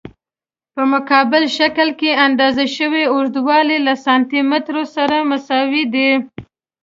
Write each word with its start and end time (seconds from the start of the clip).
په 0.73 0.81
مقابل 0.93 1.43
شکل 1.57 1.87
کې 1.99 2.11
اندازه 2.25 2.65
شوی 2.77 3.03
اوږدوالی 3.13 3.77
له 3.87 3.93
سانتي 4.05 4.39
مترو 4.51 4.83
سره 4.95 5.15
مساوي 5.29 5.83
دی. 5.93 6.09